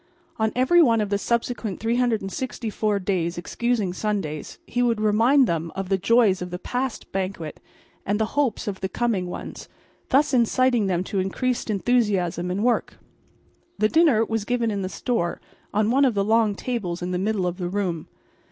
On 0.39 0.51
every 0.55 0.81
one 0.81 0.99
of 0.99 1.09
the 1.11 1.19
subsequent 1.19 1.79
364 1.79 2.97
days, 3.01 3.37
excusing 3.37 3.93
Sundays, 3.93 4.57
he 4.65 4.81
would 4.81 4.99
remind 4.99 5.45
them 5.45 5.71
of 5.75 5.89
the 5.89 5.97
joys 5.99 6.41
of 6.41 6.49
the 6.49 6.57
past 6.57 7.11
banquet 7.11 7.59
and 8.03 8.19
the 8.19 8.25
hopes 8.33 8.67
of 8.67 8.81
the 8.81 8.89
coming 8.89 9.27
ones, 9.27 9.69
thus 10.09 10.33
inciting 10.33 10.87
them 10.87 11.03
to 11.03 11.19
increased 11.19 11.69
enthusiasm 11.69 12.49
in 12.49 12.63
work. 12.63 12.95
The 13.77 13.89
dinner 13.89 14.25
was 14.25 14.43
given 14.43 14.71
in 14.71 14.81
the 14.81 14.89
store 14.89 15.39
on 15.71 15.91
one 15.91 16.03
of 16.05 16.15
the 16.15 16.25
long 16.25 16.55
tables 16.55 17.03
in 17.03 17.11
the 17.11 17.19
middle 17.19 17.45
of 17.45 17.57
the 17.57 17.69
room. 17.69 18.07